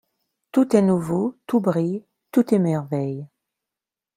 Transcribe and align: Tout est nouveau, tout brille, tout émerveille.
Tout 0.51 0.75
est 0.75 0.81
nouveau, 0.81 1.37
tout 1.45 1.59
brille, 1.59 2.03
tout 2.31 2.55
émerveille. 2.55 3.27